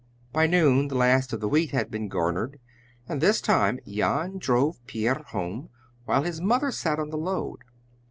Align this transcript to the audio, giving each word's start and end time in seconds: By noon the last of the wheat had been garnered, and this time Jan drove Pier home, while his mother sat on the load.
By 0.33 0.47
noon 0.47 0.87
the 0.87 0.95
last 0.95 1.31
of 1.31 1.41
the 1.41 1.47
wheat 1.47 1.69
had 1.69 1.91
been 1.91 2.07
garnered, 2.07 2.59
and 3.07 3.21
this 3.21 3.39
time 3.39 3.79
Jan 3.87 4.39
drove 4.39 4.83
Pier 4.87 5.13
home, 5.27 5.69
while 6.05 6.23
his 6.23 6.41
mother 6.41 6.71
sat 6.71 6.97
on 6.97 7.11
the 7.11 7.19
load. 7.19 7.61